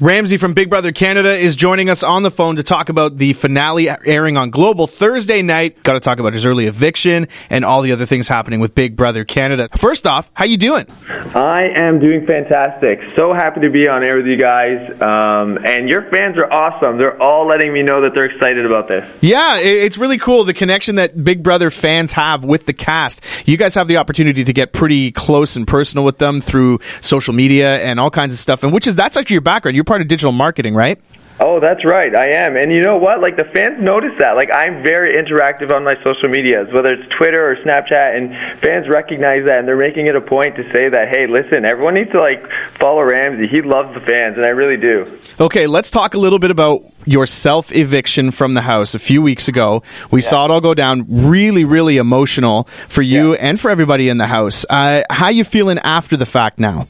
Ramsey 0.00 0.38
from 0.38 0.54
Big 0.54 0.70
Brother 0.70 0.92
Canada 0.92 1.36
is 1.36 1.56
joining 1.56 1.90
us 1.90 2.02
on 2.02 2.22
the 2.22 2.30
phone 2.30 2.56
to 2.56 2.62
talk 2.62 2.88
about 2.88 3.18
the 3.18 3.34
finale 3.34 3.90
airing 4.06 4.38
on 4.38 4.48
Global 4.48 4.86
Thursday 4.86 5.42
night. 5.42 5.82
Got 5.82 5.92
to 5.92 6.00
talk 6.00 6.18
about 6.18 6.32
his 6.32 6.46
early 6.46 6.64
eviction 6.64 7.28
and 7.50 7.66
all 7.66 7.82
the 7.82 7.92
other 7.92 8.06
things 8.06 8.26
happening 8.26 8.60
with 8.60 8.74
Big 8.74 8.96
Brother 8.96 9.26
Canada. 9.26 9.68
First 9.76 10.06
off, 10.06 10.30
how 10.32 10.46
you 10.46 10.56
doing? 10.56 10.86
I 11.34 11.64
am 11.74 12.00
doing 12.00 12.24
fantastic. 12.24 13.02
So 13.14 13.34
happy 13.34 13.60
to 13.60 13.68
be 13.68 13.88
on 13.88 14.02
air 14.02 14.16
with 14.16 14.26
you 14.26 14.38
guys. 14.38 14.98
Um, 15.02 15.58
and 15.66 15.86
your 15.86 16.00
fans 16.04 16.38
are 16.38 16.50
awesome. 16.50 16.96
They're 16.96 17.20
all 17.20 17.46
letting 17.46 17.70
me 17.70 17.82
know 17.82 18.00
that 18.00 18.14
they're 18.14 18.24
excited 18.24 18.64
about 18.64 18.88
this. 18.88 19.06
Yeah, 19.20 19.58
it's 19.58 19.98
really 19.98 20.16
cool 20.16 20.44
the 20.44 20.54
connection 20.54 20.94
that 20.94 21.22
Big 21.22 21.42
Brother 21.42 21.70
fans 21.70 22.12
have 22.12 22.42
with 22.42 22.64
the 22.64 22.72
cast. 22.72 23.22
You 23.46 23.58
guys 23.58 23.74
have 23.74 23.86
the 23.86 23.98
opportunity 23.98 24.44
to 24.44 24.52
get 24.54 24.72
pretty 24.72 25.12
close 25.12 25.56
and 25.56 25.68
personal 25.68 26.06
with 26.06 26.16
them 26.16 26.40
through 26.40 26.80
social 27.02 27.34
media 27.34 27.82
and 27.82 28.00
all 28.00 28.10
kinds 28.10 28.32
of 28.32 28.40
stuff. 28.40 28.62
And 28.62 28.72
which 28.72 28.86
is 28.86 28.96
that's 28.96 29.18
actually 29.18 29.34
your 29.34 29.42
background. 29.42 29.74
You're 29.74 29.89
part 29.90 30.00
of 30.00 30.06
digital 30.06 30.30
marketing, 30.30 30.72
right? 30.72 31.00
Oh, 31.40 31.58
that's 31.58 31.84
right. 31.84 32.14
I 32.14 32.32
am. 32.32 32.56
And 32.56 32.70
you 32.70 32.80
know 32.80 32.98
what? 32.98 33.20
Like 33.20 33.36
the 33.36 33.44
fans 33.44 33.82
notice 33.82 34.16
that. 34.18 34.36
Like 34.36 34.50
I'm 34.52 34.84
very 34.84 35.20
interactive 35.20 35.74
on 35.74 35.82
my 35.82 36.00
social 36.04 36.28
medias, 36.28 36.70
whether 36.70 36.92
it's 36.92 37.08
Twitter 37.08 37.50
or 37.50 37.56
Snapchat, 37.56 38.14
and 38.16 38.60
fans 38.60 38.86
recognize 38.88 39.46
that 39.46 39.58
and 39.58 39.66
they're 39.66 39.76
making 39.76 40.06
it 40.06 40.14
a 40.14 40.20
point 40.20 40.56
to 40.56 40.70
say 40.70 40.90
that, 40.90 41.08
hey, 41.08 41.26
listen, 41.26 41.64
everyone 41.64 41.94
needs 41.94 42.12
to 42.12 42.20
like 42.20 42.46
follow 42.78 43.02
Ramsey. 43.02 43.48
He 43.48 43.62
loves 43.62 43.94
the 43.94 44.00
fans, 44.00 44.36
and 44.36 44.44
I 44.44 44.50
really 44.50 44.76
do. 44.76 45.18
Okay, 45.40 45.66
let's 45.66 45.90
talk 45.90 46.12
a 46.12 46.18
little 46.18 46.38
bit 46.38 46.50
about 46.50 46.84
your 47.06 47.26
self 47.26 47.72
eviction 47.72 48.30
from 48.30 48.52
the 48.54 48.60
house 48.60 48.94
a 48.94 48.98
few 48.98 49.22
weeks 49.22 49.48
ago. 49.48 49.82
We 50.12 50.20
yeah. 50.20 50.28
saw 50.28 50.44
it 50.44 50.50
all 50.50 50.60
go 50.60 50.74
down. 50.74 51.06
Really, 51.08 51.64
really 51.64 51.96
emotional 51.96 52.64
for 52.64 53.02
you 53.02 53.32
yeah. 53.32 53.38
and 53.40 53.58
for 53.58 53.70
everybody 53.70 54.10
in 54.10 54.18
the 54.18 54.26
house. 54.26 54.66
Uh, 54.68 55.02
how 55.08 55.30
you 55.30 55.42
feeling 55.42 55.78
after 55.78 56.18
the 56.18 56.26
fact 56.26 56.60
now? 56.60 56.86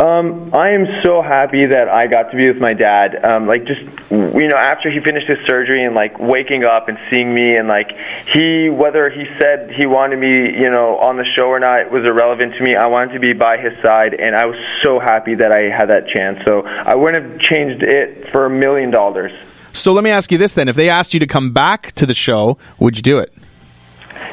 Um, 0.00 0.54
I 0.54 0.70
am 0.70 1.02
so 1.02 1.20
happy 1.20 1.66
that 1.66 1.90
I 1.90 2.06
got 2.06 2.30
to 2.30 2.36
be 2.36 2.48
with 2.48 2.56
my 2.56 2.72
dad. 2.72 3.22
Um, 3.22 3.46
like 3.46 3.66
just 3.66 3.82
you 4.10 4.48
know, 4.48 4.56
after 4.56 4.88
he 4.90 4.98
finished 4.98 5.26
his 5.28 5.44
surgery 5.46 5.84
and 5.84 5.94
like 5.94 6.18
waking 6.18 6.64
up 6.64 6.88
and 6.88 6.98
seeing 7.10 7.34
me 7.34 7.54
and 7.56 7.68
like 7.68 7.94
he, 8.26 8.70
whether 8.70 9.10
he 9.10 9.26
said 9.36 9.70
he 9.70 9.84
wanted 9.84 10.18
me, 10.18 10.58
you 10.58 10.70
know, 10.70 10.96
on 10.96 11.18
the 11.18 11.26
show 11.26 11.48
or 11.48 11.60
not, 11.60 11.90
was 11.90 12.06
irrelevant 12.06 12.54
to 12.54 12.62
me. 12.62 12.74
I 12.76 12.86
wanted 12.86 13.12
to 13.12 13.20
be 13.20 13.34
by 13.34 13.58
his 13.58 13.76
side, 13.82 14.14
and 14.14 14.34
I 14.34 14.46
was 14.46 14.56
so 14.82 14.98
happy 15.00 15.34
that 15.34 15.52
I 15.52 15.64
had 15.64 15.90
that 15.90 16.08
chance. 16.08 16.42
So 16.46 16.62
I 16.62 16.94
wouldn't 16.94 17.22
have 17.22 17.38
changed 17.38 17.82
it 17.82 18.26
for 18.30 18.46
a 18.46 18.50
million 18.50 18.90
dollars. 18.90 19.32
So 19.74 19.92
let 19.92 20.02
me 20.02 20.08
ask 20.08 20.32
you 20.32 20.38
this 20.38 20.54
then: 20.54 20.70
If 20.70 20.76
they 20.76 20.88
asked 20.88 21.12
you 21.12 21.20
to 21.20 21.26
come 21.26 21.52
back 21.52 21.92
to 21.92 22.06
the 22.06 22.14
show, 22.14 22.56
would 22.78 22.96
you 22.96 23.02
do 23.02 23.18
it? 23.18 23.34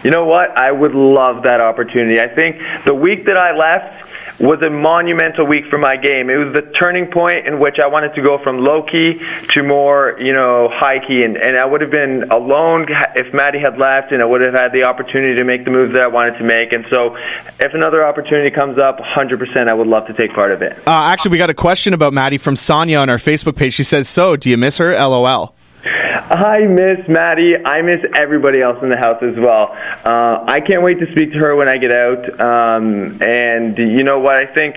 You 0.04 0.12
know 0.12 0.26
what? 0.26 0.52
I 0.52 0.72
would 0.72 0.94
love 0.96 1.44
that 1.44 1.60
opportunity. 1.60 2.22
I 2.22 2.28
think 2.28 2.62
the 2.86 2.94
week 2.94 3.26
that 3.26 3.38
I 3.38 3.58
left 3.58 4.07
was 4.40 4.62
a 4.62 4.70
monumental 4.70 5.46
week 5.46 5.66
for 5.66 5.78
my 5.78 5.98
game. 5.98 6.30
It 6.30 6.38
was 6.38 6.54
the 6.54 6.62
turning 6.62 7.08
point 7.08 7.48
in 7.48 7.60
which 7.60 7.80
I 7.80 7.88
wanted 7.88 8.14
to 8.16 8.22
go 8.22 8.38
from 8.38 8.60
low 8.60 8.84
key 8.84 9.22
to 9.54 9.64
more, 9.64 10.16
you 10.20 10.34
know, 10.34 10.70
high 10.70 11.00
key. 11.00 11.24
And, 11.24 11.38
and 11.38 11.58
I 11.58 11.66
would 11.66 11.82
have 11.82 11.90
been 11.90 12.30
alone 12.32 12.86
if 13.16 13.34
Maddy 13.34 13.60
had 13.60 13.78
left, 13.78 14.12
and 14.12 14.22
I 14.22 14.26
would 14.26 14.42
have 14.42 14.54
had 14.54 14.72
the 14.74 14.84
opportunity 14.84 15.36
to 15.36 15.44
make 15.44 15.66
the 15.66 15.72
moves 15.72 15.94
that 15.94 16.04
I 16.04 16.08
wanted 16.08 16.38
to 16.38 16.44
make. 16.44 16.72
And 16.72 16.86
so, 16.90 17.16
if 17.60 17.74
another 17.74 18.06
opportunity 18.06 18.52
comes 18.52 18.78
up, 18.78 19.00
100%, 19.00 19.68
I 19.68 19.74
would 19.74 19.88
love 19.88 20.08
to 20.08 20.14
take 20.14 20.34
part 20.34 20.52
of 20.52 20.62
it. 20.62 20.74
Uh, 20.86 20.92
actually, 20.92 21.32
we 21.32 21.38
got 21.38 21.50
a 21.50 21.56
question 21.56 21.94
about 21.94 22.14
Maddy 22.14 22.38
from 22.38 22.56
Sonia 22.56 23.00
on 23.00 23.10
our 23.10 23.18
Facebook 23.18 23.56
page. 23.56 23.74
She 23.74 23.84
says, 23.84 24.08
"So, 24.08 24.36
do 24.36 24.50
you 24.50 24.58
miss 24.58 24.78
her?" 24.78 24.94
LOL. 24.94 25.57
I 26.20 26.68
miss 26.68 27.08
Maddy. 27.08 27.56
I 27.58 27.82
miss 27.82 28.04
everybody 28.16 28.62
else 28.62 28.82
in 28.82 28.90
the 28.90 28.98
house 28.98 29.22
as 29.22 29.36
well. 29.36 29.72
Uh, 30.04 30.44
I 30.48 30.60
can't 30.60 30.82
wait 30.82 31.00
to 31.00 31.12
speak 31.12 31.32
to 31.34 31.40
her 31.40 31.56
when 31.56 31.70
I 31.70 31.78
get 31.78 31.94
out. 31.94 32.40
Um, 32.40 33.22
and 33.22 33.78
you 33.78 34.04
know 34.04 34.20
what? 34.20 34.36
I 34.36 34.46
think 34.46 34.76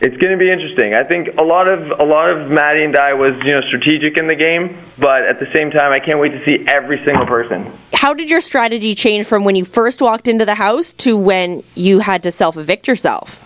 it's 0.00 0.16
going 0.16 0.32
to 0.32 0.36
be 0.36 0.50
interesting. 0.50 0.94
I 0.94 1.04
think 1.04 1.36
a 1.38 1.42
lot 1.42 1.68
of 1.68 1.98
a 1.98 2.04
lot 2.04 2.30
of 2.30 2.50
Maddy 2.50 2.84
and 2.84 2.96
I 2.96 3.14
was 3.14 3.34
you 3.44 3.52
know 3.52 3.60
strategic 3.62 4.18
in 4.18 4.26
the 4.26 4.36
game, 4.36 4.76
but 4.98 5.22
at 5.22 5.40
the 5.40 5.50
same 5.52 5.70
time, 5.70 5.92
I 5.92 5.98
can't 5.98 6.18
wait 6.18 6.30
to 6.30 6.44
see 6.44 6.64
every 6.66 7.02
single 7.04 7.26
person. 7.26 7.70
How 7.92 8.14
did 8.14 8.30
your 8.30 8.40
strategy 8.40 8.94
change 8.94 9.26
from 9.26 9.44
when 9.44 9.56
you 9.56 9.64
first 9.64 10.00
walked 10.00 10.28
into 10.28 10.44
the 10.44 10.54
house 10.54 10.92
to 10.94 11.18
when 11.18 11.64
you 11.74 12.00
had 12.00 12.22
to 12.24 12.30
self 12.30 12.56
evict 12.56 12.88
yourself? 12.88 13.44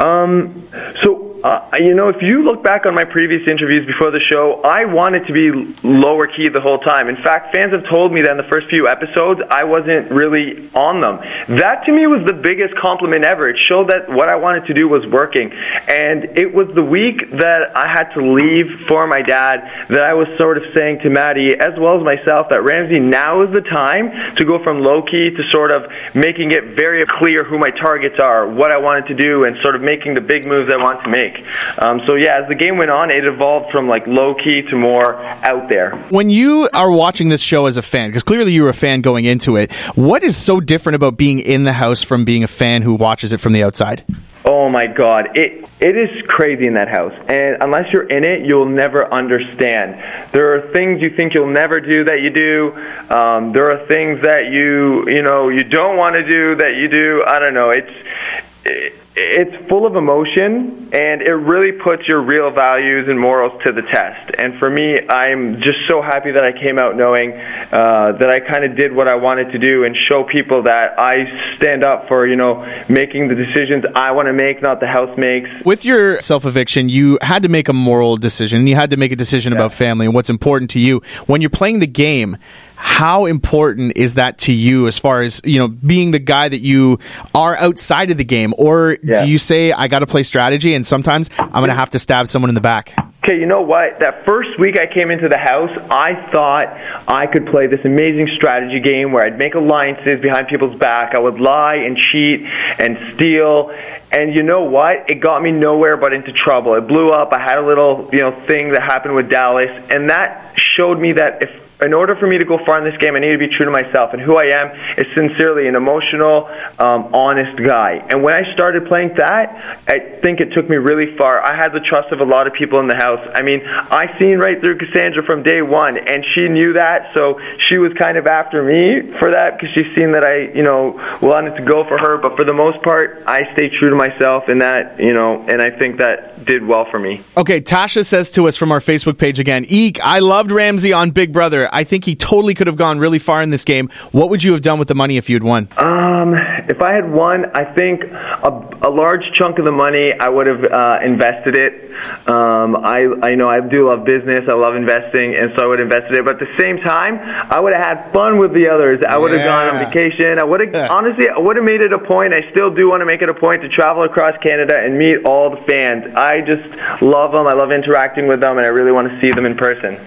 Um, 0.00 0.68
so 1.02 1.29
uh, 1.42 1.76
you 1.78 1.94
know, 1.94 2.08
if 2.08 2.22
you 2.22 2.42
look 2.42 2.62
back 2.62 2.86
on 2.86 2.94
my 2.94 3.04
previous 3.04 3.48
interviews 3.48 3.86
before 3.86 4.10
the 4.10 4.20
show, 4.20 4.60
I 4.62 4.84
wanted 4.84 5.26
to 5.26 5.32
be 5.32 5.50
lower 5.82 6.26
key 6.26 6.48
the 6.48 6.60
whole 6.60 6.78
time. 6.78 7.08
In 7.08 7.16
fact, 7.16 7.52
fans 7.52 7.72
have 7.72 7.86
told 7.86 8.12
me 8.12 8.22
that 8.22 8.30
in 8.30 8.36
the 8.36 8.42
first 8.44 8.68
few 8.68 8.88
episodes, 8.88 9.40
I 9.50 9.64
wasn't 9.64 10.10
really 10.10 10.68
on 10.74 11.00
them. 11.00 11.18
That 11.58 11.84
to 11.86 11.92
me 11.92 12.06
was 12.06 12.24
the 12.24 12.32
biggest 12.32 12.74
compliment 12.76 13.24
ever. 13.24 13.48
It 13.48 13.58
showed 13.58 13.88
that 13.88 14.08
what 14.08 14.28
I 14.28 14.36
wanted 14.36 14.66
to 14.66 14.74
do 14.74 14.88
was 14.88 15.06
working. 15.06 15.52
And 15.88 16.24
it 16.36 16.52
was 16.52 16.68
the 16.74 16.82
week 16.82 17.30
that 17.30 17.76
I 17.76 17.88
had 17.88 18.12
to 18.14 18.20
leave 18.20 18.86
for 18.86 19.06
my 19.06 19.22
dad 19.22 19.88
that 19.88 20.02
I 20.02 20.14
was 20.14 20.28
sort 20.36 20.58
of 20.58 20.72
saying 20.74 21.00
to 21.00 21.10
Maddy, 21.10 21.58
as 21.58 21.78
well 21.78 21.96
as 21.96 22.02
myself, 22.02 22.48
that 22.50 22.62
Ramsey, 22.62 22.98
now 22.98 23.42
is 23.42 23.52
the 23.52 23.60
time 23.62 24.36
to 24.36 24.44
go 24.44 24.62
from 24.62 24.80
low 24.80 25.02
key 25.02 25.30
to 25.30 25.42
sort 25.50 25.72
of 25.72 25.90
making 26.14 26.52
it 26.52 26.64
very 26.64 27.04
clear 27.06 27.44
who 27.44 27.58
my 27.58 27.70
targets 27.70 28.18
are, 28.18 28.46
what 28.46 28.70
I 28.70 28.78
wanted 28.78 29.06
to 29.06 29.14
do, 29.14 29.44
and 29.44 29.56
sort 29.62 29.74
of 29.74 29.82
making 29.82 30.14
the 30.14 30.20
big 30.20 30.46
moves 30.46 30.70
I 30.70 30.76
want 30.76 31.02
to 31.04 31.08
make. 31.08 31.29
Um, 31.78 32.00
so 32.06 32.14
yeah, 32.14 32.40
as 32.42 32.48
the 32.48 32.54
game 32.54 32.78
went 32.78 32.90
on, 32.90 33.10
it 33.10 33.24
evolved 33.24 33.70
from 33.70 33.88
like 33.88 34.06
low 34.06 34.34
key 34.34 34.62
to 34.62 34.76
more 34.76 35.16
out 35.16 35.68
there. 35.68 35.96
When 36.10 36.30
you 36.30 36.68
are 36.72 36.90
watching 36.90 37.28
this 37.28 37.42
show 37.42 37.66
as 37.66 37.76
a 37.76 37.82
fan, 37.82 38.10
because 38.10 38.22
clearly 38.22 38.52
you 38.52 38.62
were 38.62 38.68
a 38.68 38.74
fan 38.74 39.00
going 39.00 39.24
into 39.24 39.56
it, 39.56 39.72
what 39.94 40.22
is 40.22 40.36
so 40.36 40.60
different 40.60 40.96
about 40.96 41.16
being 41.16 41.40
in 41.40 41.64
the 41.64 41.72
house 41.72 42.02
from 42.02 42.24
being 42.24 42.44
a 42.44 42.48
fan 42.48 42.82
who 42.82 42.94
watches 42.94 43.32
it 43.32 43.40
from 43.40 43.52
the 43.52 43.62
outside? 43.62 44.04
Oh 44.42 44.70
my 44.70 44.86
God, 44.86 45.36
it 45.36 45.68
it 45.80 45.96
is 45.96 46.26
crazy 46.26 46.66
in 46.66 46.74
that 46.74 46.88
house, 46.88 47.12
and 47.28 47.58
unless 47.60 47.92
you're 47.92 48.08
in 48.08 48.24
it, 48.24 48.44
you'll 48.44 48.68
never 48.68 49.12
understand. 49.12 50.02
There 50.32 50.54
are 50.54 50.60
things 50.72 51.02
you 51.02 51.10
think 51.10 51.34
you'll 51.34 51.46
never 51.46 51.78
do 51.78 52.04
that 52.04 52.22
you 52.22 52.30
do. 52.30 52.72
Um, 53.14 53.52
there 53.52 53.70
are 53.70 53.86
things 53.86 54.22
that 54.22 54.46
you 54.46 55.06
you 55.08 55.20
know 55.20 55.50
you 55.50 55.62
don't 55.62 55.98
want 55.98 56.16
to 56.16 56.26
do 56.26 56.54
that 56.56 56.74
you 56.76 56.88
do. 56.88 57.22
I 57.26 57.38
don't 57.38 57.52
know. 57.52 57.68
It's 57.68 57.90
it, 57.90 58.44
it's 58.64 59.68
full 59.68 59.86
of 59.86 59.96
emotion 59.96 60.88
and 60.92 61.22
it 61.22 61.34
really 61.34 61.72
puts 61.72 62.06
your 62.06 62.20
real 62.20 62.50
values 62.50 63.08
and 63.08 63.18
morals 63.18 63.60
to 63.62 63.72
the 63.72 63.82
test. 63.82 64.32
And 64.38 64.58
for 64.58 64.68
me, 64.68 64.98
I'm 65.08 65.60
just 65.60 65.78
so 65.88 66.02
happy 66.02 66.32
that 66.32 66.44
I 66.44 66.52
came 66.52 66.78
out 66.78 66.96
knowing 66.96 67.32
uh, 67.32 68.12
that 68.18 68.30
I 68.30 68.40
kind 68.40 68.64
of 68.64 68.76
did 68.76 68.94
what 68.94 69.08
I 69.08 69.16
wanted 69.16 69.52
to 69.52 69.58
do 69.58 69.84
and 69.84 69.96
show 69.96 70.24
people 70.24 70.62
that 70.62 70.98
I 70.98 71.56
stand 71.56 71.84
up 71.84 72.08
for, 72.08 72.26
you 72.26 72.36
know, 72.36 72.64
making 72.88 73.28
the 73.28 73.34
decisions 73.34 73.84
I 73.94 74.12
want 74.12 74.26
to 74.26 74.32
make, 74.32 74.62
not 74.62 74.80
the 74.80 74.86
house 74.86 75.16
makes. 75.16 75.50
With 75.64 75.84
your 75.84 76.20
self 76.20 76.44
eviction, 76.44 76.88
you 76.88 77.18
had 77.22 77.42
to 77.42 77.48
make 77.48 77.68
a 77.68 77.72
moral 77.72 78.16
decision. 78.16 78.66
You 78.66 78.74
had 78.74 78.90
to 78.90 78.96
make 78.96 79.12
a 79.12 79.16
decision 79.16 79.52
yeah. 79.52 79.58
about 79.58 79.72
family 79.72 80.06
and 80.06 80.14
what's 80.14 80.30
important 80.30 80.70
to 80.72 80.80
you. 80.80 81.00
When 81.26 81.40
you're 81.40 81.50
playing 81.50 81.80
the 81.80 81.86
game, 81.86 82.36
how 82.82 83.26
important 83.26 83.94
is 83.94 84.14
that 84.14 84.38
to 84.38 84.54
you 84.54 84.86
as 84.86 84.98
far 84.98 85.20
as 85.20 85.42
you 85.44 85.58
know 85.58 85.68
being 85.68 86.12
the 86.12 86.18
guy 86.18 86.48
that 86.48 86.60
you 86.60 86.98
are 87.34 87.54
outside 87.58 88.10
of 88.10 88.16
the 88.16 88.24
game 88.24 88.54
or 88.56 88.96
yeah. 89.02 89.22
do 89.22 89.30
you 89.30 89.36
say 89.36 89.70
i 89.72 89.86
got 89.86 89.98
to 89.98 90.06
play 90.06 90.22
strategy 90.22 90.72
and 90.72 90.86
sometimes 90.86 91.28
i'm 91.38 91.50
going 91.50 91.68
to 91.68 91.74
have 91.74 91.90
to 91.90 91.98
stab 91.98 92.26
someone 92.26 92.48
in 92.48 92.54
the 92.54 92.60
back 92.60 92.94
okay 93.22 93.38
you 93.38 93.44
know 93.44 93.60
what 93.60 93.98
that 93.98 94.24
first 94.24 94.58
week 94.58 94.78
i 94.78 94.86
came 94.86 95.10
into 95.10 95.28
the 95.28 95.36
house 95.36 95.70
i 95.90 96.14
thought 96.30 96.68
i 97.06 97.26
could 97.26 97.46
play 97.48 97.66
this 97.66 97.84
amazing 97.84 98.28
strategy 98.34 98.80
game 98.80 99.12
where 99.12 99.24
i'd 99.24 99.36
make 99.36 99.54
alliances 99.54 100.18
behind 100.22 100.48
people's 100.48 100.78
back 100.78 101.14
i 101.14 101.18
would 101.18 101.38
lie 101.38 101.76
and 101.76 101.98
cheat 101.98 102.46
and 102.78 103.14
steal 103.14 103.70
and 104.12 104.34
you 104.34 104.42
know 104.42 104.64
what? 104.64 105.08
It 105.08 105.20
got 105.20 105.40
me 105.40 105.52
nowhere 105.52 105.96
but 105.96 106.12
into 106.12 106.32
trouble. 106.32 106.74
It 106.74 106.88
blew 106.88 107.10
up. 107.12 107.32
I 107.32 107.38
had 107.38 107.58
a 107.58 107.64
little, 107.64 108.08
you 108.12 108.18
know, 108.18 108.32
thing 108.32 108.72
that 108.72 108.82
happened 108.82 109.14
with 109.14 109.30
Dallas, 109.30 109.70
and 109.88 110.10
that 110.10 110.52
showed 110.56 110.98
me 110.98 111.12
that 111.12 111.42
if 111.42 111.69
in 111.82 111.94
order 111.94 112.16
for 112.16 112.26
me 112.26 112.38
to 112.38 112.44
go 112.44 112.58
far 112.64 112.78
in 112.78 112.84
this 112.84 112.98
game, 113.00 113.16
I 113.16 113.18
need 113.20 113.32
to 113.32 113.38
be 113.38 113.48
true 113.48 113.64
to 113.64 113.70
myself. 113.70 114.12
And 114.12 114.20
who 114.22 114.36
I 114.36 114.46
am 114.46 114.70
is 114.98 115.12
sincerely 115.14 115.68
an 115.68 115.74
emotional, 115.74 116.46
um, 116.78 117.14
honest 117.14 117.56
guy. 117.58 118.04
And 118.08 118.22
when 118.22 118.34
I 118.34 118.52
started 118.52 118.86
playing 118.86 119.14
that, 119.14 119.84
I 119.88 119.98
think 120.20 120.40
it 120.40 120.52
took 120.52 120.68
me 120.68 120.76
really 120.76 121.16
far. 121.16 121.40
I 121.42 121.56
had 121.56 121.72
the 121.72 121.80
trust 121.80 122.12
of 122.12 122.20
a 122.20 122.24
lot 122.24 122.46
of 122.46 122.52
people 122.52 122.80
in 122.80 122.86
the 122.86 122.96
house. 122.96 123.26
I 123.34 123.42
mean, 123.42 123.62
I 123.66 124.18
seen 124.18 124.38
right 124.38 124.60
through 124.60 124.78
Cassandra 124.78 125.22
from 125.22 125.42
day 125.42 125.62
one, 125.62 125.96
and 125.96 126.24
she 126.34 126.48
knew 126.48 126.74
that, 126.74 127.12
so 127.14 127.40
she 127.68 127.78
was 127.78 127.92
kind 127.94 128.16
of 128.16 128.26
after 128.26 128.62
me 128.62 129.02
for 129.18 129.30
that 129.32 129.58
because 129.58 129.74
she 129.74 129.94
seen 129.94 130.12
that 130.12 130.24
I, 130.24 130.48
you 130.52 130.62
know, 130.62 131.18
wanted 131.22 131.56
to 131.56 131.62
go 131.62 131.84
for 131.84 131.98
her. 131.98 132.18
But 132.18 132.36
for 132.36 132.44
the 132.44 132.52
most 132.52 132.82
part, 132.82 133.22
I 133.26 133.52
stayed 133.52 133.72
true 133.72 133.90
to 133.90 133.96
myself 133.96 134.48
in 134.48 134.58
that, 134.58 135.00
you 135.00 135.12
know, 135.12 135.42
and 135.48 135.62
I 135.62 135.70
think 135.70 135.98
that 135.98 136.44
did 136.44 136.66
well 136.66 136.84
for 136.84 136.98
me. 136.98 137.22
Okay, 137.36 137.60
Tasha 137.60 138.04
says 138.04 138.30
to 138.32 138.48
us 138.48 138.56
from 138.56 138.72
our 138.72 138.80
Facebook 138.80 139.18
page 139.18 139.38
again, 139.38 139.64
Eek, 139.68 140.00
I 140.02 140.18
loved 140.18 140.50
Ramsey 140.50 140.92
on 140.92 141.10
Big 141.10 141.32
Brother. 141.32 141.69
I 141.70 141.84
think 141.84 142.04
he 142.04 142.14
totally 142.14 142.54
could 142.54 142.66
have 142.66 142.76
gone 142.76 142.98
really 142.98 143.18
far 143.18 143.42
in 143.42 143.50
this 143.50 143.64
game. 143.64 143.90
What 144.12 144.30
would 144.30 144.42
you 144.42 144.52
have 144.52 144.62
done 144.62 144.78
with 144.78 144.88
the 144.88 144.94
money 144.94 145.16
if 145.16 145.28
you'd 145.28 145.42
won? 145.42 145.68
Um, 145.76 146.34
if 146.34 146.82
I 146.82 146.94
had 146.94 147.10
won, 147.10 147.46
I 147.54 147.64
think 147.64 148.04
a, 148.04 148.78
a 148.82 148.90
large 148.90 149.32
chunk 149.34 149.58
of 149.58 149.64
the 149.64 149.72
money 149.72 150.12
I 150.12 150.28
would 150.28 150.46
have 150.46 150.64
uh, 150.64 150.98
invested 151.02 151.56
it. 151.56 151.90
Um, 152.28 152.76
I, 152.76 153.06
I 153.22 153.34
know 153.34 153.48
I 153.48 153.60
do 153.60 153.88
love 153.88 154.04
business. 154.04 154.48
I 154.48 154.54
love 154.54 154.74
investing, 154.74 155.34
and 155.34 155.52
so 155.54 155.62
I 155.62 155.66
would 155.66 155.78
have 155.78 155.90
invested 155.90 156.18
it. 156.18 156.24
But 156.24 156.40
at 156.40 156.48
the 156.48 156.56
same 156.56 156.78
time, 156.78 157.18
I 157.20 157.60
would 157.60 157.74
have 157.74 157.84
had 157.84 158.12
fun 158.12 158.38
with 158.38 158.52
the 158.52 158.68
others. 158.68 159.02
I 159.06 159.18
would 159.18 159.32
have 159.32 159.40
yeah. 159.40 159.68
gone 159.70 159.76
on 159.76 159.84
vacation. 159.84 160.38
I 160.38 160.44
would 160.44 160.60
have 160.60 160.90
honestly, 160.90 161.28
I 161.28 161.38
would 161.38 161.56
have 161.56 161.64
made 161.64 161.80
it 161.80 161.92
a 161.92 161.98
point. 161.98 162.34
I 162.34 162.50
still 162.50 162.74
do 162.74 162.88
want 162.88 163.02
to 163.02 163.06
make 163.06 163.22
it 163.22 163.28
a 163.28 163.34
point 163.34 163.62
to 163.62 163.68
travel 163.68 163.90
travel 163.90 164.04
across 164.04 164.40
Canada 164.42 164.78
and 164.78 164.98
meet 164.98 165.24
all 165.24 165.50
the 165.50 165.56
fans. 165.56 166.14
I 166.14 166.40
just 166.42 167.02
love 167.02 167.32
them. 167.32 167.46
I 167.46 167.54
love 167.54 167.72
interacting 167.72 168.26
with 168.26 168.40
them, 168.40 168.58
and 168.58 168.66
I 168.66 168.70
really 168.70 168.92
want 168.92 169.10
to 169.10 169.20
see 169.20 169.30
them 169.30 169.46
in 169.46 169.56
person. 169.56 169.98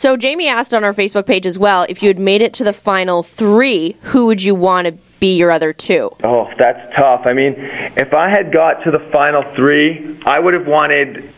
So 0.00 0.16
Jamie 0.16 0.48
asked 0.48 0.72
on 0.72 0.82
our 0.82 0.94
Facebook 0.94 1.26
page 1.26 1.44
as 1.44 1.58
well 1.58 1.84
if 1.86 2.02
you 2.02 2.08
had 2.08 2.18
made 2.18 2.40
it 2.40 2.54
to 2.54 2.64
the 2.64 2.72
final 2.72 3.22
three, 3.22 3.96
who 4.00 4.24
would 4.28 4.42
you 4.42 4.54
want 4.54 4.86
to 4.86 4.92
be 5.20 5.36
your 5.36 5.50
other 5.50 5.74
two? 5.74 6.10
Oh, 6.24 6.50
that's 6.56 6.96
tough. 6.96 7.26
I 7.26 7.34
mean, 7.34 7.52
if 7.58 8.14
I 8.14 8.30
had 8.30 8.50
got 8.50 8.82
to 8.84 8.90
the 8.90 8.98
final 8.98 9.42
three, 9.54 10.18
I 10.24 10.40
would 10.40 10.54
have 10.54 10.66
wanted 10.66 11.30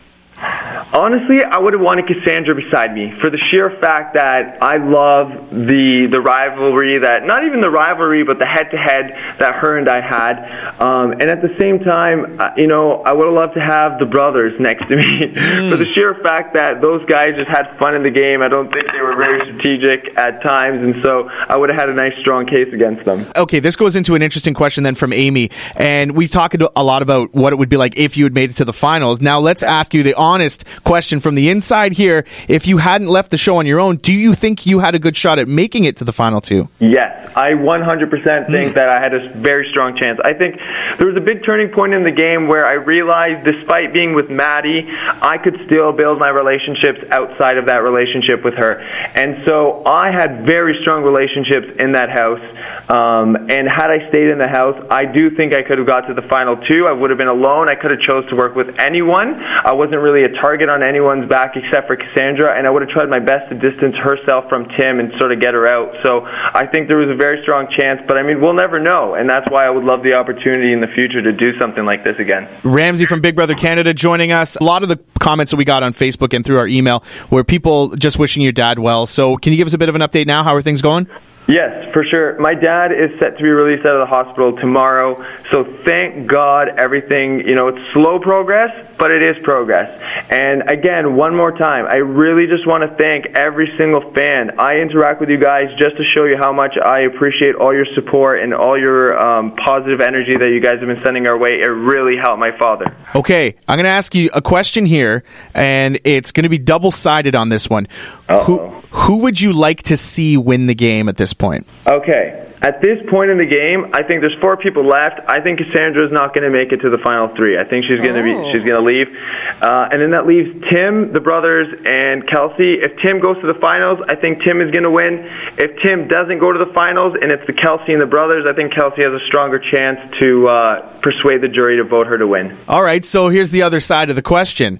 Honestly, 0.93 1.43
I 1.43 1.57
would 1.57 1.73
have 1.73 1.81
wanted 1.81 2.05
Cassandra 2.07 2.53
beside 2.53 2.93
me 2.93 3.11
for 3.11 3.29
the 3.29 3.39
sheer 3.49 3.71
fact 3.71 4.13
that 4.13 4.61
I 4.61 4.77
love 4.77 5.49
the 5.49 6.05
the 6.05 6.21
rivalry 6.21 6.99
that 6.99 7.25
not 7.25 7.45
even 7.45 7.61
the 7.61 7.69
rivalry, 7.69 8.23
but 8.23 8.37
the 8.37 8.45
head 8.45 8.69
to 8.71 8.77
head 8.77 9.11
that 9.39 9.55
her 9.55 9.77
and 9.77 9.89
I 9.89 10.01
had. 10.01 10.79
Um, 10.79 11.13
and 11.13 11.23
at 11.23 11.41
the 11.41 11.55
same 11.57 11.79
time, 11.79 12.39
uh, 12.39 12.51
you 12.57 12.67
know, 12.67 13.01
I 13.01 13.13
would 13.13 13.25
have 13.25 13.33
loved 13.33 13.53
to 13.55 13.61
have 13.61 13.97
the 13.97 14.05
brothers 14.05 14.59
next 14.59 14.87
to 14.87 14.95
me 14.95 15.03
mm. 15.03 15.69
for 15.71 15.77
the 15.77 15.91
sheer 15.93 16.13
fact 16.13 16.53
that 16.53 16.81
those 16.81 17.03
guys 17.05 17.35
just 17.35 17.49
had 17.49 17.75
fun 17.77 17.95
in 17.95 18.03
the 18.03 18.11
game. 18.11 18.41
I 18.41 18.47
don't 18.47 18.71
think 18.71 18.91
they 18.91 19.01
were 19.01 19.15
very 19.15 19.39
strategic 19.39 20.15
at 20.17 20.43
times, 20.43 20.83
and 20.83 21.01
so 21.01 21.27
I 21.29 21.57
would 21.57 21.69
have 21.69 21.79
had 21.79 21.89
a 21.89 21.93
nice 21.93 22.17
strong 22.19 22.45
case 22.45 22.71
against 22.71 23.05
them. 23.05 23.25
Okay, 23.35 23.59
this 23.59 23.75
goes 23.75 23.95
into 23.95 24.15
an 24.15 24.21
interesting 24.21 24.53
question 24.53 24.83
then 24.83 24.95
from 24.95 25.13
Amy, 25.13 25.49
and 25.75 26.11
we've 26.11 26.29
talked 26.29 26.53
a 26.53 26.83
lot 26.83 27.01
about 27.01 27.33
what 27.33 27.51
it 27.53 27.55
would 27.55 27.69
be 27.69 27.77
like 27.77 27.97
if 27.97 28.15
you 28.15 28.25
had 28.25 28.33
made 28.33 28.51
it 28.51 28.57
to 28.57 28.65
the 28.65 28.73
finals. 28.73 29.21
Now 29.21 29.39
let's 29.39 29.63
ask 29.63 29.93
you 29.93 30.03
the 30.03 30.13
honest 30.33 30.65
question 30.83 31.19
from 31.19 31.35
the 31.35 31.49
inside 31.49 31.93
here. 31.93 32.25
If 32.47 32.67
you 32.67 32.77
hadn't 32.77 33.07
left 33.07 33.29
the 33.29 33.37
show 33.37 33.57
on 33.57 33.65
your 33.65 33.79
own, 33.79 33.97
do 33.97 34.13
you 34.13 34.33
think 34.33 34.65
you 34.65 34.79
had 34.79 34.95
a 34.95 34.99
good 34.99 35.15
shot 35.15 35.37
at 35.39 35.47
making 35.47 35.83
it 35.83 35.97
to 35.97 36.03
the 36.03 36.11
final 36.11 36.41
two? 36.41 36.67
Yes, 36.79 37.31
I 37.35 37.51
100% 37.51 38.47
think 38.47 38.71
mm. 38.71 38.73
that 38.75 38.89
I 38.89 38.99
had 38.99 39.13
a 39.13 39.29
very 39.29 39.69
strong 39.69 39.95
chance. 39.95 40.19
I 40.23 40.33
think 40.33 40.59
there 40.97 41.07
was 41.07 41.15
a 41.15 41.21
big 41.21 41.43
turning 41.43 41.69
point 41.69 41.93
in 41.93 42.03
the 42.03 42.11
game 42.11 42.47
where 42.47 42.65
I 42.65 42.73
realized, 42.73 43.45
despite 43.45 43.93
being 43.93 44.13
with 44.13 44.29
Maddy, 44.29 44.87
I 44.89 45.37
could 45.37 45.61
still 45.65 45.91
build 45.91 46.19
my 46.19 46.29
relationships 46.29 46.99
outside 47.11 47.57
of 47.57 47.65
that 47.65 47.83
relationship 47.83 48.43
with 48.43 48.55
her. 48.55 48.79
And 49.15 49.43
so 49.45 49.85
I 49.85 50.11
had 50.11 50.45
very 50.45 50.79
strong 50.81 51.03
relationships 51.03 51.77
in 51.77 51.93
that 51.93 52.09
house. 52.09 52.41
Um, 52.89 53.35
and 53.49 53.67
had 53.67 53.89
I 53.89 54.07
stayed 54.09 54.29
in 54.29 54.37
the 54.37 54.47
house, 54.47 54.77
I 54.89 55.05
do 55.05 55.29
think 55.29 55.53
I 55.53 55.63
could 55.63 55.77
have 55.77 55.87
got 55.87 56.07
to 56.07 56.13
the 56.13 56.21
final 56.21 56.57
two. 56.57 56.87
I 56.87 56.91
would 56.91 57.09
have 57.09 57.17
been 57.17 57.27
alone. 57.27 57.69
I 57.69 57.75
could 57.75 57.91
have 57.91 58.01
chose 58.01 58.27
to 58.29 58.35
work 58.35 58.55
with 58.55 58.79
anyone. 58.79 59.35
I 59.35 59.71
wasn't 59.71 60.01
really 60.01 60.12
a 60.21 60.29
target 60.29 60.69
on 60.69 60.83
anyone's 60.83 61.27
back 61.27 61.57
except 61.57 61.87
for 61.87 61.95
Cassandra, 61.95 62.55
and 62.55 62.67
I 62.67 62.69
would 62.69 62.83
have 62.83 62.91
tried 62.91 63.09
my 63.09 63.17
best 63.17 63.49
to 63.49 63.55
distance 63.55 63.95
herself 63.95 64.49
from 64.49 64.69
Tim 64.69 64.99
and 64.99 65.11
sort 65.15 65.31
of 65.31 65.39
get 65.39 65.55
her 65.55 65.65
out. 65.65 65.95
So 66.03 66.23
I 66.23 66.67
think 66.67 66.87
there 66.87 66.97
was 66.97 67.09
a 67.09 67.15
very 67.15 67.41
strong 67.41 67.67
chance, 67.71 67.99
but 68.05 68.19
I 68.19 68.21
mean, 68.21 68.39
we'll 68.39 68.53
never 68.53 68.79
know, 68.79 69.15
and 69.15 69.27
that's 69.27 69.49
why 69.49 69.65
I 69.65 69.71
would 69.71 69.83
love 69.83 70.03
the 70.03 70.13
opportunity 70.13 70.71
in 70.71 70.81
the 70.81 70.87
future 70.87 71.23
to 71.23 71.31
do 71.31 71.57
something 71.57 71.83
like 71.83 72.03
this 72.03 72.19
again. 72.19 72.47
Ramsey 72.63 73.07
from 73.07 73.21
Big 73.21 73.35
Brother 73.35 73.55
Canada 73.55 73.91
joining 73.95 74.31
us. 74.31 74.55
A 74.57 74.63
lot 74.63 74.83
of 74.83 74.89
the 74.89 74.99
comments 75.19 75.49
that 75.49 75.57
we 75.57 75.65
got 75.65 75.81
on 75.81 75.93
Facebook 75.93 76.35
and 76.35 76.45
through 76.45 76.59
our 76.59 76.67
email 76.67 77.03
were 77.31 77.43
people 77.43 77.95
just 77.95 78.19
wishing 78.19 78.43
your 78.43 78.51
dad 78.51 78.77
well. 78.77 79.07
So 79.07 79.37
can 79.37 79.53
you 79.53 79.57
give 79.57 79.67
us 79.67 79.73
a 79.73 79.79
bit 79.79 79.89
of 79.89 79.95
an 79.95 80.01
update 80.01 80.27
now? 80.27 80.43
How 80.43 80.53
are 80.53 80.61
things 80.61 80.83
going? 80.83 81.07
Yes, 81.47 81.91
for 81.91 82.05
sure. 82.05 82.39
My 82.39 82.55
dad 82.55 82.93
is 82.93 83.19
set 83.19 83.37
to 83.37 83.43
be 83.43 83.49
released 83.49 83.85
out 83.85 83.95
of 83.95 83.99
the 83.99 84.05
hospital 84.05 84.55
tomorrow. 84.55 85.25
So 85.51 85.63
thank 85.63 86.25
God 86.27 86.69
everything, 86.69 87.45
you 87.47 87.55
know, 87.55 87.67
it's 87.67 87.91
slow 87.91 88.19
progress, 88.19 88.71
but 88.97 89.11
it 89.11 89.21
is 89.21 89.43
progress. 89.43 89.99
And 90.29 90.69
again, 90.69 91.15
one 91.15 91.35
more 91.35 91.51
time, 91.51 91.85
I 91.85 91.97
really 91.97 92.47
just 92.47 92.65
want 92.65 92.89
to 92.89 92.95
thank 92.95 93.25
every 93.35 93.75
single 93.75 94.11
fan. 94.13 94.57
I 94.57 94.79
interact 94.79 95.19
with 95.19 95.29
you 95.29 95.37
guys 95.37 95.77
just 95.77 95.97
to 95.97 96.05
show 96.05 96.23
you 96.23 96.37
how 96.37 96.53
much 96.53 96.77
I 96.77 97.01
appreciate 97.01 97.55
all 97.55 97.73
your 97.73 97.87
support 97.87 98.39
and 98.39 98.53
all 98.53 98.79
your 98.79 99.19
um, 99.19 99.55
positive 99.55 99.99
energy 99.99 100.37
that 100.37 100.49
you 100.49 100.61
guys 100.61 100.79
have 100.79 100.87
been 100.87 101.03
sending 101.03 101.27
our 101.27 101.37
way. 101.37 101.59
It 101.59 101.65
really 101.65 102.15
helped 102.15 102.39
my 102.39 102.51
father. 102.51 102.95
Okay, 103.13 103.55
I'm 103.67 103.75
going 103.77 103.83
to 103.83 103.89
ask 103.89 104.15
you 104.15 104.29
a 104.33 104.41
question 104.41 104.85
here, 104.85 105.23
and 105.53 105.99
it's 106.05 106.31
going 106.31 106.43
to 106.43 106.49
be 106.49 106.57
double 106.57 106.91
sided 106.91 107.35
on 107.35 107.49
this 107.49 107.69
one. 107.69 107.87
Who, 108.29 108.69
who 108.91 109.17
would 109.17 109.39
you 109.39 109.53
like 109.53 109.83
to 109.83 109.97
see 109.97 110.37
win 110.37 110.65
the 110.65 110.73
game 110.73 111.09
at 111.09 111.17
this 111.17 111.32
point? 111.33 111.67
Okay. 111.85 112.49
At 112.63 112.79
this 112.79 113.05
point 113.09 113.29
in 113.29 113.37
the 113.37 113.45
game, 113.45 113.87
I 113.91 114.03
think 114.03 114.21
there's 114.21 114.39
four 114.39 114.55
people 114.55 114.83
left. 114.83 115.19
I 115.27 115.41
think 115.41 115.59
Cassandra's 115.59 116.13
not 116.13 116.33
going 116.33 116.43
to 116.45 116.49
make 116.49 116.71
it 116.71 116.77
to 116.77 116.89
the 116.89 116.97
final 116.97 117.27
three. 117.27 117.57
I 117.57 117.65
think 117.65 117.83
she's 117.85 117.99
going 117.99 118.13
to 118.13 118.21
oh. 118.21 118.45
be 118.45 118.51
she's 118.53 118.63
going 118.63 118.79
to 118.79 118.87
leave, 118.87 119.17
uh, 119.61 119.89
and 119.91 120.01
then 120.01 120.11
that 120.11 120.25
leaves 120.25 120.65
Tim, 120.69 121.11
the 121.11 121.19
brothers, 121.19 121.81
and 121.85 122.25
Kelsey. 122.25 122.75
If 122.75 122.97
Tim 122.99 123.19
goes 123.19 123.37
to 123.41 123.47
the 123.47 123.53
finals, 123.53 123.99
I 124.07 124.15
think 124.15 124.43
Tim 124.43 124.61
is 124.61 124.71
going 124.71 124.83
to 124.83 124.91
win. 124.91 125.29
If 125.57 125.81
Tim 125.81 126.07
doesn't 126.07 126.39
go 126.39 126.53
to 126.53 126.59
the 126.59 126.71
finals, 126.71 127.17
and 127.21 127.33
it's 127.33 127.45
the 127.45 127.51
Kelsey 127.51 127.91
and 127.91 128.01
the 128.01 128.05
brothers, 128.05 128.45
I 128.47 128.53
think 128.53 128.71
Kelsey 128.71 129.01
has 129.01 129.13
a 129.13 129.25
stronger 129.25 129.59
chance 129.59 129.99
to 130.19 130.47
uh, 130.47 130.99
persuade 130.99 131.41
the 131.41 131.49
jury 131.49 131.75
to 131.77 131.83
vote 131.83 132.07
her 132.07 132.17
to 132.17 132.27
win. 132.27 132.57
All 132.69 132.81
right. 132.81 133.03
So 133.03 133.27
here's 133.27 133.51
the 133.51 133.63
other 133.63 133.81
side 133.81 134.09
of 134.09 134.15
the 134.15 134.21
question: 134.21 134.79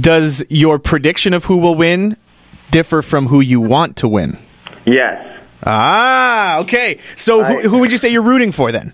Does 0.00 0.44
your 0.48 0.78
prediction 0.78 1.34
of 1.34 1.46
who 1.46 1.56
will 1.56 1.74
win 1.74 2.16
differ 2.70 3.02
from 3.02 3.26
who 3.26 3.40
you 3.40 3.60
want 3.60 3.96
to 3.96 4.08
win? 4.08 4.38
Yes. 4.84 5.34
Ah, 5.66 6.58
okay. 6.60 6.98
So 7.16 7.42
who, 7.44 7.60
who, 7.68 7.78
would 7.80 7.92
you 7.92 7.98
say 7.98 8.10
you're 8.10 8.22
rooting 8.22 8.52
for 8.52 8.72
then? 8.72 8.92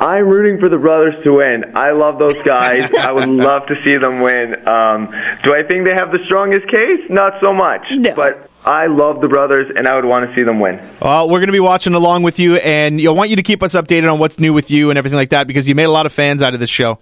I'm 0.00 0.26
rooting 0.26 0.58
for 0.58 0.68
the 0.68 0.78
brothers 0.78 1.22
to 1.24 1.36
win. 1.36 1.76
I 1.76 1.90
love 1.90 2.18
those 2.18 2.42
guys. 2.42 2.92
I 2.98 3.12
would 3.12 3.28
love 3.28 3.66
to 3.66 3.82
see 3.82 3.96
them 3.96 4.20
win. 4.20 4.66
Um, 4.66 5.06
do 5.42 5.54
I 5.54 5.62
think 5.62 5.84
they 5.84 5.94
have 5.94 6.12
the 6.12 6.20
strongest 6.24 6.68
case? 6.68 7.10
Not 7.10 7.40
so 7.40 7.52
much. 7.52 7.90
No. 7.90 8.14
But 8.14 8.50
I 8.64 8.86
love 8.86 9.20
the 9.20 9.28
brothers, 9.28 9.70
and 9.74 9.86
I 9.86 9.94
would 9.94 10.04
want 10.04 10.28
to 10.28 10.34
see 10.34 10.42
them 10.42 10.58
win. 10.58 10.80
Well, 11.00 11.28
we're 11.28 11.38
going 11.38 11.48
to 11.48 11.52
be 11.52 11.60
watching 11.60 11.94
along 11.94 12.24
with 12.24 12.38
you, 12.40 12.56
and 12.56 13.00
you 13.00 13.10
I 13.10 13.12
want 13.14 13.30
you 13.30 13.36
to 13.36 13.42
keep 13.42 13.62
us 13.62 13.74
updated 13.74 14.12
on 14.12 14.18
what's 14.18 14.40
new 14.40 14.52
with 14.52 14.70
you 14.70 14.90
and 14.90 14.98
everything 14.98 15.16
like 15.16 15.30
that 15.30 15.46
because 15.46 15.68
you 15.68 15.74
made 15.74 15.84
a 15.84 15.90
lot 15.90 16.06
of 16.06 16.12
fans 16.12 16.42
out 16.42 16.52
of 16.54 16.60
this 16.60 16.70
show. 16.70 16.98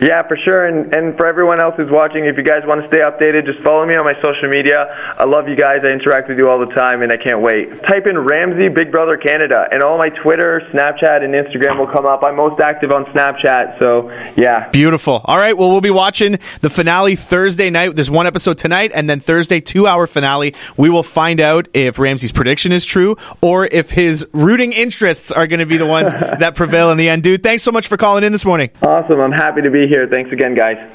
Yeah, 0.00 0.22
for 0.22 0.36
sure. 0.36 0.66
And, 0.66 0.92
and 0.94 1.16
for 1.16 1.26
everyone 1.26 1.60
else 1.60 1.76
who's 1.76 1.90
watching, 1.90 2.24
if 2.24 2.36
you 2.36 2.42
guys 2.42 2.64
want 2.66 2.82
to 2.82 2.86
stay 2.88 2.98
updated, 2.98 3.46
just 3.46 3.60
follow 3.60 3.84
me 3.86 3.94
on 3.94 4.04
my 4.04 4.20
social 4.22 4.48
media. 4.48 4.86
I 5.18 5.24
love 5.24 5.48
you 5.48 5.56
guys. 5.56 5.80
I 5.84 5.88
interact 5.88 6.28
with 6.28 6.38
you 6.38 6.48
all 6.48 6.58
the 6.58 6.72
time, 6.74 7.02
and 7.02 7.12
I 7.12 7.16
can't 7.16 7.40
wait. 7.40 7.82
Type 7.82 8.06
in 8.06 8.18
Ramsey 8.18 8.68
Big 8.68 8.90
Brother 8.90 9.16
Canada, 9.16 9.68
and 9.70 9.82
all 9.82 9.98
my 9.98 10.08
Twitter, 10.08 10.66
Snapchat, 10.72 11.22
and 11.22 11.34
Instagram 11.34 11.78
will 11.78 11.86
come 11.86 12.06
up. 12.06 12.22
I'm 12.22 12.36
most 12.36 12.60
active 12.60 12.90
on 12.90 13.04
Snapchat, 13.06 13.78
so 13.78 14.10
yeah. 14.36 14.68
Beautiful. 14.70 15.20
All 15.24 15.36
right, 15.36 15.56
well, 15.56 15.70
we'll 15.70 15.80
be 15.80 15.90
watching 15.90 16.32
the 16.60 16.70
finale 16.70 17.16
Thursday 17.16 17.70
night. 17.70 17.94
There's 17.94 18.10
one 18.10 18.26
episode 18.26 18.58
tonight, 18.58 18.92
and 18.94 19.08
then 19.08 19.20
Thursday, 19.20 19.60
two 19.60 19.86
hour 19.86 20.06
finale. 20.06 20.54
We 20.76 20.90
will 20.90 21.02
find 21.02 21.40
out 21.40 21.68
if 21.74 21.98
Ramsey's 21.98 22.32
prediction 22.32 22.72
is 22.72 22.84
true 22.84 23.16
or 23.40 23.66
if 23.66 23.90
his 23.90 24.26
rooting 24.32 24.72
interests 24.72 25.32
are 25.32 25.46
going 25.46 25.60
to 25.60 25.66
be 25.66 25.76
the 25.76 25.86
ones 25.86 26.12
that 26.12 26.54
prevail 26.54 26.90
in 26.90 26.98
the 26.98 27.08
end. 27.08 27.22
Dude, 27.22 27.42
thanks 27.42 27.62
so 27.62 27.72
much 27.72 27.88
for 27.88 27.96
calling 27.96 28.24
in 28.24 28.32
this 28.32 28.44
morning. 28.44 28.70
Awesome. 28.82 29.20
I'm 29.20 29.32
happy 29.32 29.62
to 29.66 29.70
be 29.70 29.88
here. 29.88 30.06
Thanks 30.06 30.30
again, 30.30 30.54
guys. 30.54 30.92